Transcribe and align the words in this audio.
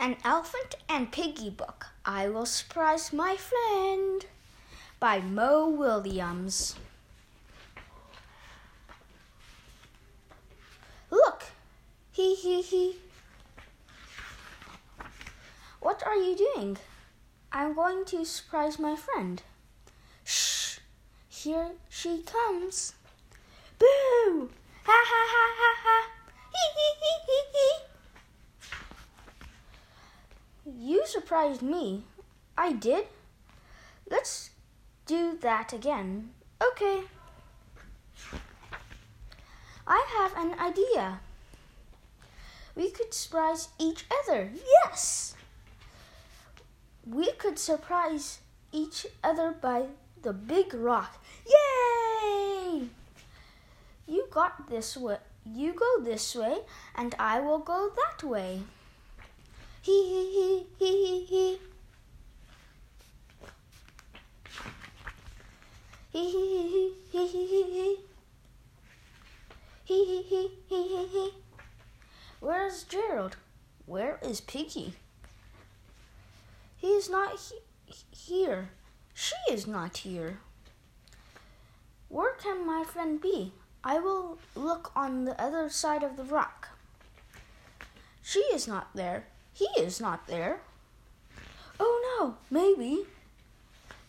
An 0.00 0.16
Elephant 0.24 0.76
and 0.88 1.10
Piggie 1.10 1.56
book. 1.56 1.86
I 2.04 2.28
will 2.28 2.46
surprise 2.46 3.12
my 3.12 3.36
friend 3.36 4.24
by 5.00 5.20
Mo 5.20 5.68
Willems. 5.68 6.76
Look, 11.10 11.44
he 12.12 12.36
he 12.36 12.62
he. 12.62 12.96
What 15.80 16.02
are 16.06 16.16
you 16.16 16.36
doing? 16.36 16.78
I'm 17.50 17.74
going 17.74 18.04
to 18.06 18.24
surprise 18.24 18.78
my 18.78 18.94
friend. 18.94 19.42
Shh! 20.22 20.78
Here 21.28 21.70
she 21.88 22.22
comes. 22.22 22.94
Boo! 23.78 24.50
Ha 24.84 25.04
ha 25.10 25.22
ha 25.34 25.46
ha 25.58 25.74
ha! 25.84 26.10
Hee 26.52 26.70
hee 26.76 26.94
hee 27.00 27.20
hee 27.26 27.46
hee! 27.52 27.88
You 30.92 31.06
surprised 31.28 31.60
me. 31.60 32.04
I 32.56 32.72
did. 32.72 33.04
Let's 34.10 34.48
do 35.04 35.36
that 35.42 35.74
again. 35.74 36.30
Okay. 36.58 37.02
I 39.86 40.06
have 40.16 40.32
an 40.42 40.58
idea. 40.58 41.20
We 42.74 42.90
could 42.90 43.12
surprise 43.12 43.68
each 43.78 44.06
other. 44.10 44.48
Yes! 44.72 45.34
We 47.06 47.32
could 47.32 47.58
surprise 47.58 48.38
each 48.72 49.06
other 49.22 49.52
by 49.52 49.88
the 50.22 50.32
big 50.32 50.72
rock. 50.72 51.22
Yay! 51.44 52.88
You 54.06 54.28
got 54.30 54.70
this 54.70 54.96
way. 54.96 55.18
You 55.44 55.74
go 55.74 56.02
this 56.02 56.34
way, 56.34 56.60
and 56.94 57.14
I 57.18 57.40
will 57.40 57.58
go 57.58 57.92
that 57.94 58.26
way. 58.26 58.62
Where's 72.40 72.82
Gerald? 72.82 73.36
Where 73.86 74.18
is 74.20 74.42
Piggie? 74.42 74.92
He 76.76 76.88
is 76.88 77.08
not 77.08 77.38
he- 77.38 77.94
here. 78.10 78.68
She 79.14 79.36
is 79.50 79.66
not 79.66 79.98
here. 79.98 80.40
Where 82.08 82.34
can 82.34 82.66
my 82.66 82.84
friend 82.84 83.18
be? 83.22 83.54
I 83.82 84.00
will 84.00 84.38
look 84.54 84.92
on 84.94 85.24
the 85.24 85.40
other 85.40 85.70
side 85.70 86.02
of 86.02 86.18
the 86.18 86.24
rock. 86.24 86.68
She 88.22 88.40
is 88.40 88.68
not 88.68 88.88
there. 88.94 89.28
He 89.58 89.66
is 89.76 90.00
not 90.00 90.28
there. 90.28 90.60
Oh 91.80 92.16
no, 92.20 92.36
maybe 92.48 93.06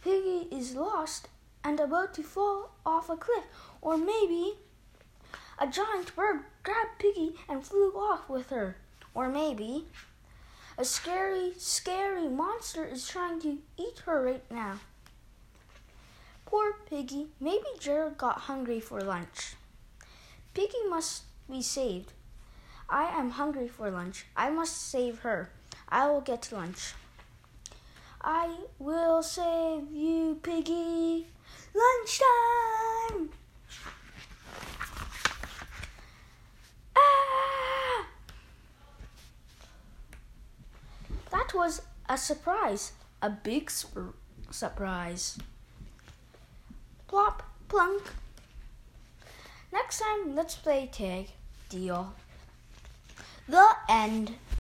Piggie 0.06 0.47
is 0.53 0.75
lost 0.75 1.28
and 1.64 1.80
about 1.80 2.14
to 2.14 2.23
fall 2.23 2.69
off 2.86 3.09
a 3.09 3.17
cliff, 3.17 3.45
or 3.81 3.97
maybe 3.97 4.53
a 5.58 5.66
giant 5.66 6.16
bird 6.16 6.41
grabbed 6.61 7.00
Piggie 7.00 7.33
and 7.50 7.66
flew 7.66 7.94
off 7.94 8.30
with 8.30 8.52
her, 8.52 8.78
or 9.16 9.28
maybe 9.28 9.86
a 10.78 10.86
scary, 10.86 11.53
scary 11.58 12.28
monster 12.28 12.86
is 12.86 13.08
trying 13.08 13.41
to 13.41 13.58
eat 13.75 14.03
her 14.06 14.23
right 14.23 14.52
now. 14.52 14.80
Poor 16.45 16.75
Piggie. 16.89 17.28
Maybe 17.39 17.66
Gerald 17.80 18.19
got 18.19 18.41
hungry 18.41 18.80
for 18.80 19.02
lunch. 19.02 19.56
Piggie 20.53 20.89
must 20.89 21.23
be 21.50 21.63
saved. 21.63 22.13
I 22.89 23.03
am 23.19 23.31
hungry 23.31 23.67
for 23.67 23.91
lunch. 23.91 24.25
I 24.35 24.49
must 24.49 24.75
save 24.89 25.19
her. 25.19 25.51
I 25.87 26.09
will 26.09 26.21
get 26.21 26.51
lunch. 26.51 26.93
I 28.21 28.55
will 28.79 29.21
save 29.21 29.91
you, 29.91 30.39
Piggie. 30.41 31.25
Lunchtime! 31.73 33.29
Ah! 36.95 38.07
That 41.31 41.53
was 41.53 41.81
a 42.09 42.17
surprise, 42.17 42.94
a 43.22 43.29
big 43.29 43.69
sp- 43.69 44.17
surprise. 44.49 45.38
Plop, 47.07 47.44
plunk. 47.67 48.01
Next 49.72 49.99
time, 49.99 50.35
let's 50.35 50.55
play 50.55 50.89
tag. 50.91 51.29
Deal. 51.69 52.13
The 53.49 53.65
end. 53.89 54.35